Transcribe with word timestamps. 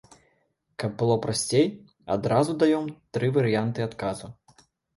Каб 0.83 0.95
было 1.01 1.17
прасцей, 1.25 1.67
адразу 2.17 2.57
даём 2.65 2.89
тры 3.13 3.33
варыянты 3.39 3.79
адказу. 3.89 4.35